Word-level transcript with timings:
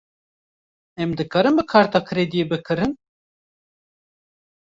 Em 1.03 1.11
dikarin 1.19 1.55
bi 1.59 1.63
karta 1.73 1.99
krediyê 2.09 2.45
bikirin? 2.51 2.91